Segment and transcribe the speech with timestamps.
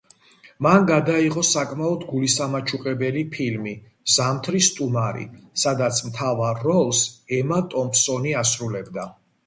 [0.67, 3.75] მან გადაიღო საკმაოდ გულისამაჩუყებელი ფილმი
[4.15, 5.29] „ზამთრის სტუმარი“,
[5.67, 7.07] სადაც მთავარ როლს
[7.43, 9.11] ემა ტომპსონი ასრულებდა.